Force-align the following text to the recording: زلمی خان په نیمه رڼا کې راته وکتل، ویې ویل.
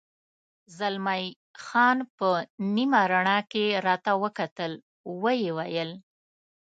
زلمی 0.77 1.25
خان 1.63 1.97
په 2.17 2.27
نیمه 2.75 3.01
رڼا 3.11 3.39
کې 3.51 3.65
راته 3.85 4.11
وکتل، 4.23 4.71
ویې 5.21 5.49
ویل. 5.57 5.91